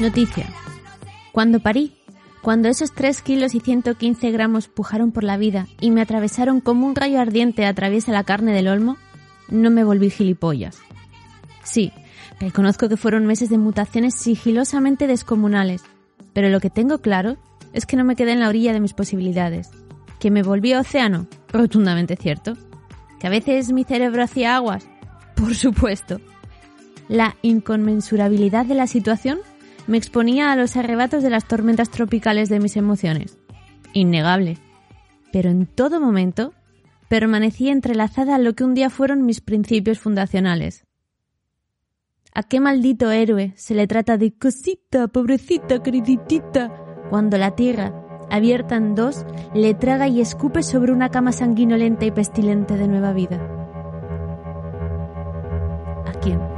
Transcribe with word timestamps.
Noticia. 0.00 0.46
Cuando 1.32 1.60
parí, 1.60 1.94
cuando 2.42 2.68
esos 2.68 2.92
3 2.92 3.22
kilos 3.22 3.54
y 3.54 3.60
115 3.60 4.30
gramos 4.30 4.68
pujaron 4.68 5.10
por 5.10 5.24
la 5.24 5.38
vida 5.38 5.68
y 5.80 5.90
me 5.90 6.02
atravesaron 6.02 6.60
como 6.60 6.86
un 6.86 6.94
rayo 6.94 7.18
ardiente 7.18 7.64
atraviesa 7.64 8.12
la 8.12 8.22
carne 8.22 8.52
del 8.52 8.68
olmo, 8.68 8.98
no 9.48 9.70
me 9.70 9.84
volví 9.84 10.10
gilipollas. 10.10 10.78
Sí, 11.64 11.92
reconozco 12.38 12.90
que 12.90 12.98
fueron 12.98 13.24
meses 13.24 13.48
de 13.48 13.56
mutaciones 13.56 14.14
sigilosamente 14.14 15.06
descomunales, 15.06 15.82
pero 16.34 16.50
lo 16.50 16.60
que 16.60 16.68
tengo 16.68 16.98
claro 16.98 17.38
es 17.72 17.86
que 17.86 17.96
no 17.96 18.04
me 18.04 18.16
quedé 18.16 18.32
en 18.32 18.40
la 18.40 18.50
orilla 18.50 18.74
de 18.74 18.80
mis 18.80 18.92
posibilidades. 18.92 19.70
Que 20.18 20.30
me 20.30 20.42
volví 20.42 20.74
océano, 20.74 21.26
rotundamente 21.48 22.16
cierto. 22.16 22.52
Que 23.18 23.28
a 23.28 23.30
veces 23.30 23.72
mi 23.72 23.84
cerebro 23.84 24.22
hacía 24.22 24.56
aguas, 24.56 24.86
por 25.34 25.54
supuesto. 25.54 26.20
La 27.08 27.36
inconmensurabilidad 27.40 28.66
de 28.66 28.74
la 28.74 28.86
situación 28.86 29.38
me 29.86 29.98
exponía 29.98 30.52
a 30.52 30.56
los 30.56 30.76
arrebatos 30.76 31.22
de 31.22 31.30
las 31.30 31.46
tormentas 31.46 31.90
tropicales 31.90 32.48
de 32.48 32.60
mis 32.60 32.76
emociones. 32.76 33.38
Innegable. 33.92 34.58
Pero 35.32 35.50
en 35.50 35.66
todo 35.66 36.00
momento 36.00 36.52
permanecía 37.08 37.72
entrelazada 37.72 38.34
a 38.34 38.38
lo 38.38 38.54
que 38.54 38.64
un 38.64 38.74
día 38.74 38.90
fueron 38.90 39.24
mis 39.24 39.40
principios 39.40 39.98
fundacionales. 39.98 40.84
¿A 42.34 42.42
qué 42.42 42.60
maldito 42.60 43.10
héroe 43.10 43.54
se 43.56 43.74
le 43.74 43.86
trata 43.86 44.18
de 44.18 44.32
cosita, 44.36 45.08
pobrecita, 45.08 45.82
queriditita, 45.82 46.70
cuando 47.08 47.38
la 47.38 47.54
tierra, 47.54 47.94
abierta 48.30 48.76
en 48.76 48.94
dos, 48.94 49.24
le 49.54 49.72
traga 49.74 50.08
y 50.08 50.20
escupe 50.20 50.62
sobre 50.62 50.92
una 50.92 51.10
cama 51.10 51.32
sanguinolenta 51.32 52.04
y 52.04 52.10
pestilente 52.10 52.76
de 52.76 52.88
nueva 52.88 53.12
vida? 53.12 53.36
¿A 56.06 56.12
quién? 56.20 56.55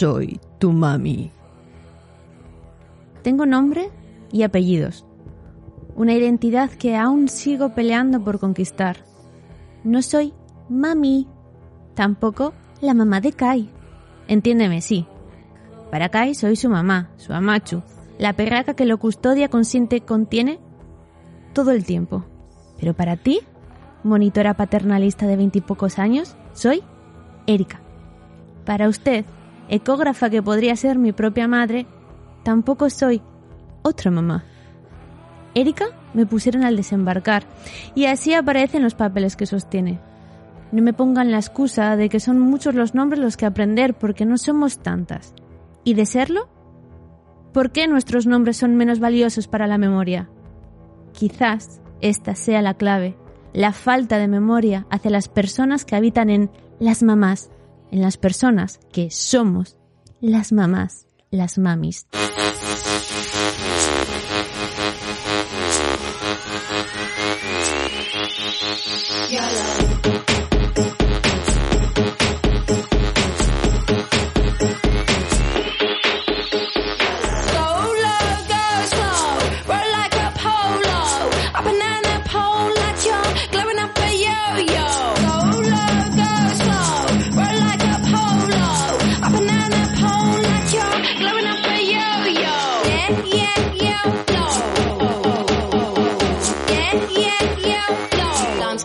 Soy 0.00 0.40
tu 0.58 0.72
mami. 0.72 1.30
Tengo 3.22 3.44
nombre 3.44 3.90
y 4.32 4.44
apellidos. 4.44 5.04
Una 5.94 6.14
identidad 6.14 6.70
que 6.70 6.96
aún 6.96 7.28
sigo 7.28 7.74
peleando 7.74 8.24
por 8.24 8.38
conquistar. 8.38 9.04
No 9.84 10.00
soy 10.00 10.32
mami. 10.70 11.28
Tampoco 11.92 12.54
la 12.80 12.94
mamá 12.94 13.20
de 13.20 13.32
Kai. 13.32 13.70
Entiéndeme, 14.26 14.80
sí. 14.80 15.06
Para 15.90 16.08
Kai 16.08 16.34
soy 16.34 16.56
su 16.56 16.70
mamá, 16.70 17.10
su 17.18 17.34
amachu, 17.34 17.82
la 18.16 18.32
perraca 18.32 18.72
que 18.72 18.86
lo 18.86 18.96
custodia, 18.96 19.50
consiente, 19.50 20.00
contiene 20.00 20.60
todo 21.52 21.72
el 21.72 21.84
tiempo. 21.84 22.24
Pero 22.78 22.94
para 22.94 23.18
ti, 23.18 23.40
monitora 24.02 24.54
paternalista 24.54 25.26
de 25.26 25.36
veintipocos 25.36 25.98
años, 25.98 26.36
soy 26.54 26.82
Erika. 27.46 27.82
Para 28.64 28.88
usted, 28.88 29.26
ecógrafa 29.70 30.28
que 30.28 30.42
podría 30.42 30.76
ser 30.76 30.98
mi 30.98 31.12
propia 31.12 31.48
madre, 31.48 31.86
tampoco 32.42 32.90
soy 32.90 33.22
otra 33.82 34.10
mamá. 34.10 34.44
Erika 35.54 35.86
me 36.12 36.26
pusieron 36.26 36.64
al 36.64 36.76
desembarcar 36.76 37.44
y 37.94 38.06
así 38.06 38.34
aparecen 38.34 38.82
los 38.82 38.94
papeles 38.94 39.36
que 39.36 39.46
sostiene. 39.46 40.00
No 40.72 40.82
me 40.82 40.92
pongan 40.92 41.30
la 41.30 41.38
excusa 41.38 41.96
de 41.96 42.08
que 42.08 42.20
son 42.20 42.38
muchos 42.38 42.74
los 42.74 42.94
nombres 42.94 43.20
los 43.20 43.36
que 43.36 43.46
aprender 43.46 43.94
porque 43.94 44.24
no 44.24 44.38
somos 44.38 44.78
tantas. 44.78 45.34
¿Y 45.82 45.94
de 45.94 46.06
serlo? 46.06 46.48
¿Por 47.52 47.72
qué 47.72 47.88
nuestros 47.88 48.26
nombres 48.26 48.56
son 48.56 48.76
menos 48.76 49.00
valiosos 49.00 49.48
para 49.48 49.66
la 49.66 49.78
memoria? 49.78 50.28
Quizás 51.12 51.80
esta 52.00 52.36
sea 52.36 52.62
la 52.62 52.74
clave, 52.74 53.16
la 53.52 53.72
falta 53.72 54.18
de 54.18 54.28
memoria 54.28 54.86
hacia 54.90 55.10
las 55.10 55.28
personas 55.28 55.84
que 55.84 55.96
habitan 55.96 56.30
en 56.30 56.50
las 56.78 57.02
mamás, 57.02 57.50
en 57.90 58.00
las 58.00 58.16
personas 58.16 58.80
que 58.92 59.10
somos 59.10 59.76
las 60.20 60.52
mamás, 60.52 61.06
las 61.30 61.58
mamis. 61.58 62.06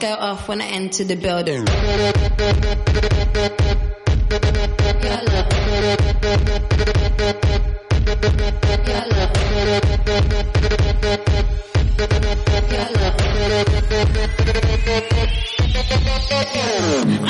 Belt 0.06 0.20
off 0.20 0.48
when 0.48 0.62
I 0.62 0.68
enter 0.68 1.04
the 1.04 1.16
building. 1.16 1.66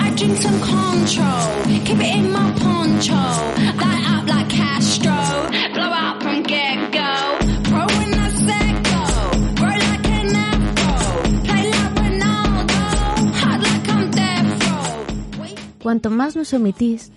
I 0.03 0.13
drink 0.17 0.37
some 0.45 0.59
control, 0.59 1.47
keep 1.85 1.99
it 1.99 2.15
in 2.17 2.31
my 2.31 2.51
poncho, 2.59 3.21
Más 16.09 16.35
nos 16.35 16.53
omitís, 16.53 17.11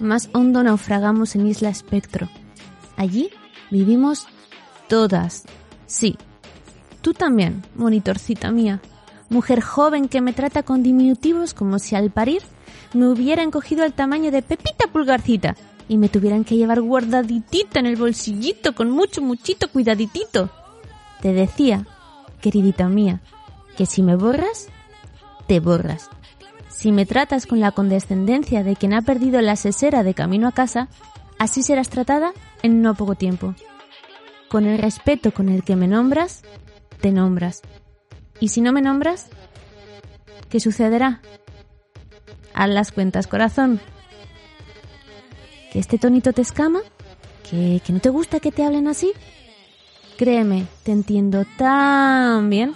más 0.00 0.28
hondo 0.32 0.62
naufragamos 0.62 1.34
en 1.34 1.46
Isla 1.46 1.70
Espectro. 1.70 2.28
Allí 2.96 3.30
vivimos 3.70 4.26
todas. 4.88 5.44
Sí, 5.86 6.16
tú 7.00 7.14
también, 7.14 7.62
monitorcita 7.74 8.50
mía. 8.50 8.80
Mujer 9.30 9.60
joven 9.60 10.08
que 10.08 10.20
me 10.20 10.32
trata 10.32 10.62
con 10.62 10.82
diminutivos 10.82 11.54
como 11.54 11.78
si 11.78 11.94
al 11.94 12.10
parir 12.10 12.42
me 12.92 13.08
hubieran 13.08 13.50
cogido 13.50 13.84
el 13.84 13.92
tamaño 13.92 14.30
de 14.30 14.42
Pepita 14.42 14.88
Pulgarcita 14.92 15.56
y 15.88 15.96
me 15.98 16.08
tuvieran 16.08 16.44
que 16.44 16.56
llevar 16.56 16.80
guardaditita 16.80 17.80
en 17.80 17.86
el 17.86 17.96
bolsillito 17.96 18.74
con 18.74 18.90
mucho, 18.90 19.22
muchito 19.22 19.68
cuidaditito. 19.68 20.50
Te 21.20 21.32
decía, 21.32 21.86
queridita 22.40 22.88
mía, 22.88 23.20
que 23.76 23.86
si 23.86 24.02
me 24.02 24.16
borras, 24.16 24.68
te 25.46 25.60
borras. 25.60 26.10
Si 26.78 26.92
me 26.92 27.06
tratas 27.06 27.46
con 27.46 27.58
la 27.58 27.72
condescendencia 27.72 28.62
de 28.62 28.76
quien 28.76 28.94
ha 28.94 29.02
perdido 29.02 29.40
la 29.40 29.56
sesera 29.56 30.04
de 30.04 30.14
camino 30.14 30.46
a 30.46 30.52
casa, 30.52 30.88
así 31.36 31.64
serás 31.64 31.90
tratada 31.90 32.32
en 32.62 32.82
no 32.82 32.94
poco 32.94 33.16
tiempo. 33.16 33.56
Con 34.48 34.64
el 34.64 34.78
respeto 34.78 35.34
con 35.34 35.48
el 35.48 35.64
que 35.64 35.74
me 35.74 35.88
nombras, 35.88 36.42
te 37.00 37.10
nombras. 37.10 37.62
Y 38.38 38.50
si 38.50 38.60
no 38.60 38.72
me 38.72 38.80
nombras, 38.80 39.28
¿qué 40.50 40.60
sucederá? 40.60 41.20
Haz 42.54 42.68
las 42.68 42.92
cuentas, 42.92 43.26
corazón. 43.26 43.80
¿Que 45.72 45.80
este 45.80 45.98
tonito 45.98 46.32
te 46.32 46.42
escama? 46.42 46.78
¿Que, 47.50 47.82
que 47.84 47.92
no 47.92 47.98
te 47.98 48.10
gusta 48.10 48.38
que 48.38 48.52
te 48.52 48.64
hablen 48.64 48.86
así? 48.86 49.14
Créeme, 50.16 50.64
te 50.84 50.92
entiendo 50.92 51.44
tan 51.56 52.48
bien. 52.48 52.72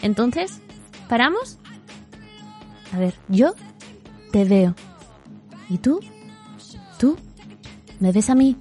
Entonces, 0.00 0.62
¿paramos? 1.10 1.57
A 2.92 2.98
ver, 2.98 3.14
yo 3.28 3.54
te 4.32 4.44
veo. 4.44 4.74
¿Y 5.68 5.78
tú? 5.78 6.00
¿Tú? 6.98 7.16
¿Me 8.00 8.12
ves 8.12 8.30
a 8.30 8.34
mí? 8.34 8.56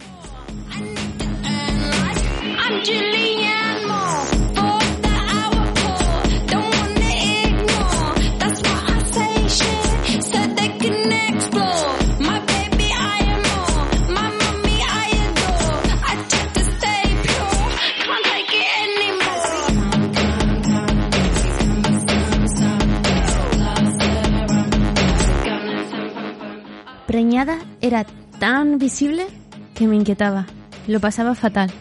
Era 27.87 28.05
tan 28.39 28.77
visible 28.77 29.25
que 29.73 29.87
me 29.87 29.95
inquietaba. 29.95 30.45
Lo 30.87 30.99
pasaba 30.99 31.35
fatal. 31.35 31.71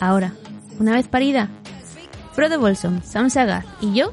Ahora, 0.00 0.34
una 0.78 0.92
vez 0.92 1.08
parida, 1.08 1.48
Frodo 2.32 2.58
Bolson, 2.58 3.02
Sam 3.02 3.30
Sagar 3.30 3.64
y 3.80 3.94
yo 3.94 4.12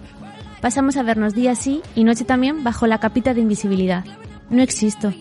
pasamos 0.61 0.95
a 0.95 1.03
vernos 1.03 1.33
día 1.33 1.55
sí 1.55 1.81
y 1.95 2.03
noche 2.03 2.23
también 2.23 2.63
bajo 2.63 2.87
la 2.87 2.99
capita 2.99 3.33
de 3.33 3.41
invisibilidad. 3.41 4.05
No 4.49 4.61
existo. 4.61 5.13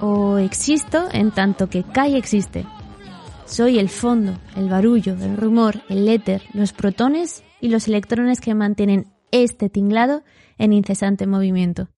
O 0.00 0.38
existo 0.38 1.08
en 1.12 1.30
tanto 1.30 1.68
que 1.68 1.84
Kai 1.84 2.16
existe. 2.16 2.66
Soy 3.44 3.78
el 3.78 3.88
fondo, 3.88 4.38
el 4.56 4.68
barullo, 4.68 5.14
el 5.14 5.36
rumor, 5.36 5.82
el 5.88 6.08
éter, 6.08 6.42
los 6.54 6.72
protones 6.72 7.44
y 7.60 7.68
los 7.68 7.86
electrones 7.86 8.40
que 8.40 8.54
mantienen 8.54 9.06
este 9.30 9.68
tinglado 9.68 10.22
en 10.58 10.72
incesante 10.72 11.26
movimiento. 11.26 11.88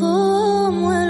Como 0.00 0.94
el 0.94 1.09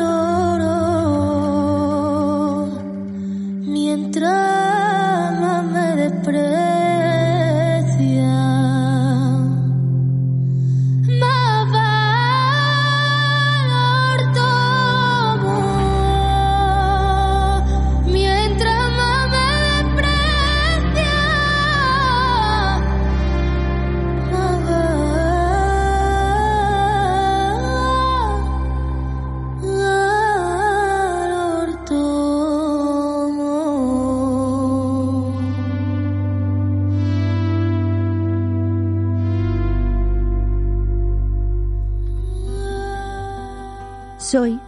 Soy 44.30 44.60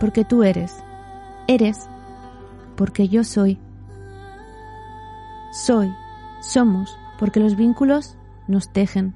porque 0.00 0.24
tú 0.24 0.42
eres. 0.42 0.82
Eres 1.46 1.88
porque 2.74 3.06
yo 3.06 3.22
soy. 3.22 3.56
Soy, 5.52 5.94
somos, 6.40 6.98
porque 7.20 7.38
los 7.38 7.54
vínculos 7.54 8.16
nos 8.48 8.72
tejen. 8.72 9.14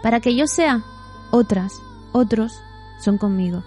Para 0.00 0.20
que 0.20 0.36
yo 0.36 0.46
sea, 0.46 0.84
otras, 1.32 1.72
otros 2.12 2.52
son 3.00 3.18
conmigo. 3.18 3.64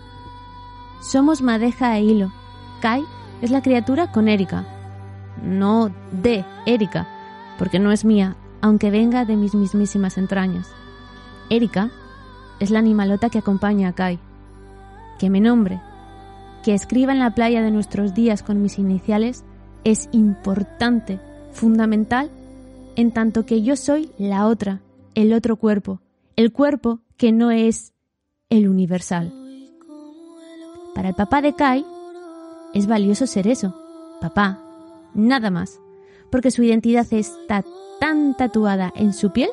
Somos 1.01 1.41
madeja 1.41 1.97
e 1.97 2.03
hilo. 2.03 2.31
Kai 2.79 3.03
es 3.41 3.51
la 3.51 3.61
criatura 3.61 4.13
con 4.13 4.29
Erika. 4.29 4.65
No 5.43 5.91
de 6.13 6.45
Erika, 6.65 7.05
porque 7.57 7.79
no 7.79 7.91
es 7.91 8.05
mía, 8.05 8.37
aunque 8.61 8.91
venga 8.91 9.25
de 9.25 9.35
mis 9.35 9.55
mismísimas 9.55 10.17
entrañas. 10.17 10.69
Erika 11.49 11.91
es 12.61 12.69
la 12.69 12.79
animalota 12.79 13.29
que 13.29 13.39
acompaña 13.39 13.89
a 13.89 13.93
Kai. 13.93 14.30
Que 15.21 15.29
me 15.29 15.39
nombre, 15.39 15.79
que 16.63 16.73
escriba 16.73 17.13
en 17.13 17.19
la 17.19 17.35
playa 17.35 17.61
de 17.61 17.69
nuestros 17.69 18.15
días 18.15 18.41
con 18.41 18.59
mis 18.59 18.79
iniciales 18.79 19.43
es 19.83 20.09
importante, 20.11 21.19
fundamental, 21.51 22.31
en 22.95 23.11
tanto 23.11 23.45
que 23.45 23.61
yo 23.61 23.75
soy 23.75 24.09
la 24.17 24.47
otra, 24.47 24.81
el 25.13 25.33
otro 25.33 25.57
cuerpo, 25.57 26.01
el 26.37 26.51
cuerpo 26.51 27.01
que 27.17 27.31
no 27.31 27.51
es 27.51 27.93
el 28.49 28.67
universal. 28.67 29.31
Para 30.95 31.09
el 31.09 31.13
papá 31.13 31.43
de 31.43 31.53
Kai 31.53 31.85
es 32.73 32.87
valioso 32.87 33.27
ser 33.27 33.47
eso, 33.47 33.79
papá, 34.21 34.59
nada 35.13 35.51
más, 35.51 35.79
porque 36.31 36.49
su 36.49 36.63
identidad 36.63 37.05
está 37.11 37.63
tan 37.99 38.35
tatuada 38.35 38.91
en 38.95 39.13
su 39.13 39.31
piel 39.31 39.51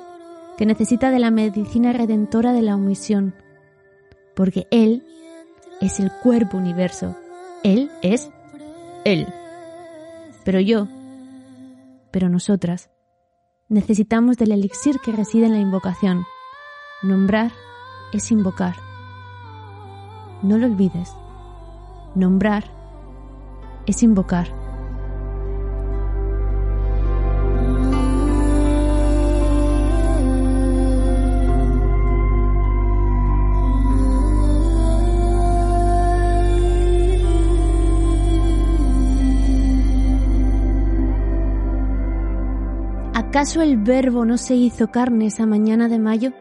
que 0.57 0.65
necesita 0.65 1.11
de 1.11 1.19
la 1.19 1.31
medicina 1.31 1.93
redentora 1.93 2.55
de 2.55 2.63
la 2.63 2.75
omisión, 2.75 3.35
porque 4.35 4.67
él 4.71 5.05
es 5.81 6.01
el 6.01 6.11
cuerpo 6.23 6.57
universo, 6.57 7.17
él 7.63 7.91
es 8.03 8.31
él. 9.05 9.27
Pero 10.45 10.61
yo, 10.61 10.89
pero 12.11 12.29
nosotras, 12.29 12.91
necesitamos 13.69 14.37
del 14.37 14.53
elixir 14.53 14.99
que 15.01 15.13
reside 15.13 15.47
en 15.47 15.53
la 15.53 15.61
invocación. 15.61 16.25
Nombrar 17.03 17.53
es 18.13 18.31
invocar. 18.31 18.77
No 20.43 20.59
lo 20.59 20.67
olvides. 20.67 21.13
Nombrar 22.15 22.65
es 23.87 24.03
invocar. 24.03 24.58
¿Acaso 43.39 43.63
el 43.63 43.77
verbo 43.77 44.25
no 44.25 44.37
se 44.37 44.57
hizo 44.57 44.91
carne 44.91 45.27
esa 45.27 45.47
mañana 45.47 45.89
de 45.89 46.01
mayo? 46.01 46.33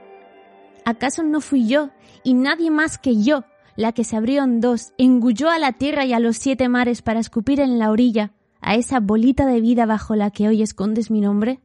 ¿Acaso 0.84 1.22
no 1.22 1.42
fui 1.42 1.68
yo, 1.68 1.92
y 2.24 2.34
nadie 2.34 2.72
más 2.72 2.98
que 2.98 3.22
yo, 3.22 3.44
la 3.76 3.92
que 3.92 4.04
se 4.04 4.16
abrió 4.16 4.44
en 4.44 4.62
dos, 4.62 4.94
engulló 4.98 5.52
a 5.52 5.60
la 5.60 5.74
tierra 5.74 6.06
y 6.06 6.14
a 6.14 6.20
los 6.20 6.38
siete 6.38 6.70
mares 6.70 7.04
para 7.04 7.20
escupir 7.20 7.60
en 7.60 7.78
la 7.78 7.92
orilla 7.92 8.34
a 8.62 8.74
esa 8.74 9.00
bolita 9.00 9.46
de 9.46 9.62
vida 9.62 9.86
bajo 9.86 10.16
la 10.16 10.32
que 10.32 10.48
hoy 10.48 10.64
escondes 10.64 11.12
mi 11.12 11.22
nombre? 11.22 11.62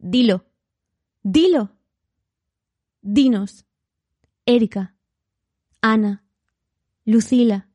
Dilo, 0.00 0.46
dilo. 1.22 1.70
Dinos, 3.00 3.66
Erika, 4.46 4.96
Ana, 5.80 6.24
Lucila, 7.04 7.68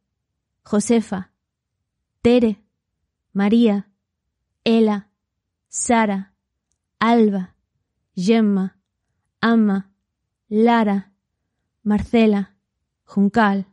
Josefa, 0.61 1.31
Tere, 2.21 2.61
María, 3.31 3.89
Ela, 4.65 5.09
Sara, 5.69 6.32
Alba, 7.05 7.53
Gemma, 8.15 8.79
Ama, 9.41 9.91
Lara, 10.47 11.11
Marcela, 11.83 12.55
Juncal, 13.03 13.67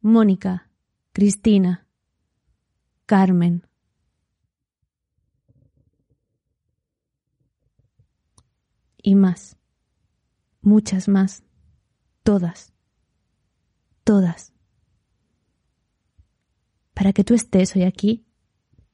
Mónica, 0.00 0.70
Cristina, 1.12 1.88
Carmen. 3.06 3.66
Y 9.02 9.16
más, 9.16 9.56
muchas 10.60 11.08
más, 11.08 11.42
todas, 12.22 12.72
todas. 14.04 14.52
Para 16.94 17.12
que 17.12 17.24
tú 17.24 17.34
estés 17.34 17.74
hoy 17.74 17.82
aquí, 17.82 18.24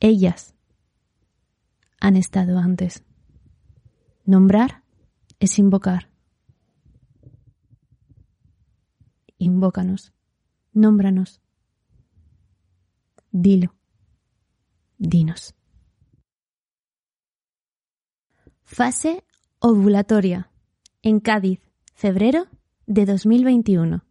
ellas 0.00 0.54
han 2.00 2.16
estado 2.16 2.56
antes. 2.58 3.04
Nombrar 4.30 4.84
es 5.40 5.58
invocar. 5.58 6.08
Invócanos, 9.38 10.12
nómbranos. 10.72 11.40
Dilo, 13.32 13.74
dinos. 14.98 15.56
Fase 18.62 19.24
ovulatoria. 19.58 20.52
En 21.02 21.18
Cádiz, 21.18 21.58
febrero 21.96 22.46
de 22.86 23.06
2021. 23.06 24.04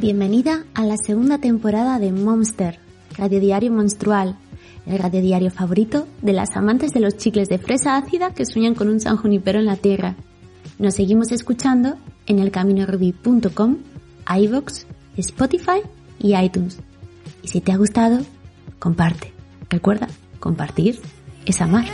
Bienvenida 0.00 0.64
a 0.74 0.84
la 0.84 0.96
segunda 0.98 1.38
temporada 1.38 1.98
de 1.98 2.12
Monster, 2.12 2.78
radiodiario 3.16 3.72
monstrual, 3.72 4.36
el 4.84 4.98
radiodiario 4.98 5.50
favorito 5.50 6.06
de 6.20 6.34
las 6.34 6.56
amantes 6.56 6.92
de 6.92 7.00
los 7.00 7.16
chicles 7.16 7.48
de 7.48 7.58
fresa 7.58 7.96
ácida 7.96 8.34
que 8.34 8.44
sueñan 8.44 8.74
con 8.74 8.88
un 8.88 9.00
San 9.00 9.16
Junipero 9.16 9.58
en 9.58 9.66
la 9.66 9.76
tierra. 9.76 10.14
Nos 10.78 10.94
seguimos 10.94 11.32
escuchando 11.32 11.96
en 12.28 12.38
elcaminoruby.com, 12.38 13.78
iVoox, 14.38 14.84
Spotify 15.16 15.80
y 16.20 16.36
iTunes. 16.36 16.78
Y 17.42 17.48
si 17.48 17.60
te 17.60 17.72
ha 17.72 17.76
gustado, 17.76 18.20
comparte. 18.78 19.32
Recuerda, 19.68 20.08
compartir 20.38 21.00
es 21.46 21.60
amar. 21.60 21.86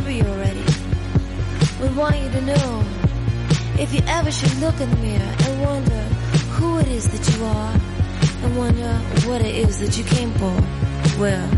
Whenever 0.00 0.28
you're 0.28 0.38
ready. 0.38 0.64
We 1.80 1.88
want 1.96 2.16
you 2.16 2.30
to 2.30 2.40
know 2.40 2.84
if 3.78 3.92
you 3.92 4.00
ever 4.06 4.30
should 4.30 4.54
look 4.58 4.80
in 4.80 4.90
the 4.90 4.96
mirror 4.96 5.34
and 5.40 5.62
wonder 5.62 6.02
who 6.56 6.78
it 6.78 6.88
is 6.88 7.08
that 7.08 7.36
you 7.36 7.44
are 7.44 7.80
and 8.44 8.56
wonder 8.56 8.94
what 9.28 9.40
it 9.42 9.54
is 9.54 9.80
that 9.80 9.98
you 9.98 10.04
came 10.04 10.32
for. 10.34 10.56
Well, 11.20 11.50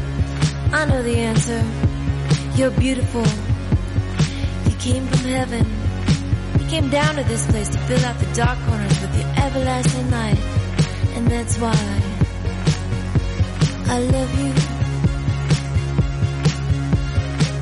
I 0.73 0.87
know 0.87 1.03
the 1.03 1.17
answer. 1.19 1.63
You're 2.57 2.71
beautiful. 2.71 3.25
You 4.69 4.77
came 4.79 5.07
from 5.07 5.31
heaven. 5.31 5.67
You 6.61 6.69
came 6.69 6.91
down 6.91 7.17
to 7.17 7.25
this 7.25 7.47
place 7.47 7.69
to 7.69 7.79
fill 7.79 8.05
out 8.05 8.19
the 8.19 8.35
dark 8.35 8.59
corners 8.67 9.01
with 9.01 9.17
your 9.19 9.29
everlasting 9.37 10.11
light. 10.11 10.39
And 11.15 11.29
that's 11.29 11.59
why 11.59 11.77
I 13.87 13.99
love 14.01 14.41
you. 14.41 14.72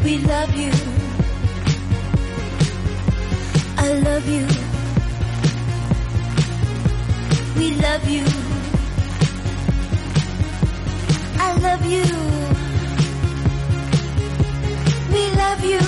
We 0.02 0.16
love 0.18 0.56
you. 0.56 0.72
I 3.76 3.92
love 4.06 4.26
you. 4.28 4.46
We 7.58 7.74
love 7.74 8.08
you. 8.08 8.24
I 11.38 11.52
love 11.66 11.84
you. 11.84 12.06
We 15.12 15.22
love 15.42 15.64
you. 15.64 15.84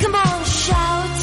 Come 0.00 0.14
on, 0.14 0.44
shout. 0.44 1.18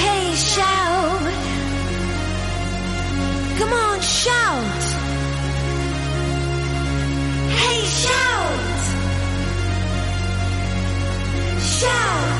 Hey, 0.00 0.34
shout. 0.34 1.32
Come 3.58 3.72
on, 3.74 4.00
shout. 4.00 4.69
Shout. 11.80 12.39